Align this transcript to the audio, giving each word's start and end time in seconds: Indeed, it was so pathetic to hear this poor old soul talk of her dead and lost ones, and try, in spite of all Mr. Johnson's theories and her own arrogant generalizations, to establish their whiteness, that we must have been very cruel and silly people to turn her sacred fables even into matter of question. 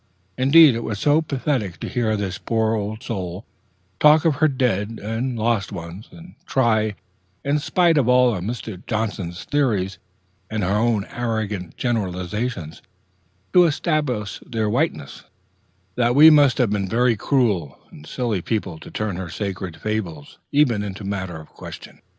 Indeed, 0.35 0.73
it 0.73 0.83
was 0.83 0.97
so 0.97 1.21
pathetic 1.21 1.79
to 1.81 1.87
hear 1.87 2.17
this 2.17 2.39
poor 2.39 2.73
old 2.73 3.03
soul 3.03 3.45
talk 3.99 4.25
of 4.25 4.37
her 4.37 4.47
dead 4.47 4.99
and 4.99 5.37
lost 5.37 5.71
ones, 5.71 6.09
and 6.11 6.33
try, 6.47 6.95
in 7.45 7.59
spite 7.59 7.99
of 7.99 8.07
all 8.09 8.33
Mr. 8.41 8.83
Johnson's 8.87 9.43
theories 9.43 9.99
and 10.49 10.63
her 10.63 10.71
own 10.71 11.05
arrogant 11.11 11.77
generalizations, 11.77 12.81
to 13.53 13.65
establish 13.65 14.39
their 14.43 14.67
whiteness, 14.71 15.25
that 15.97 16.15
we 16.15 16.31
must 16.31 16.57
have 16.57 16.71
been 16.71 16.89
very 16.89 17.15
cruel 17.15 17.77
and 17.91 18.07
silly 18.07 18.41
people 18.41 18.79
to 18.79 18.89
turn 18.89 19.17
her 19.17 19.29
sacred 19.29 19.77
fables 19.77 20.39
even 20.51 20.81
into 20.81 21.03
matter 21.03 21.39
of 21.39 21.49
question. 21.49 22.01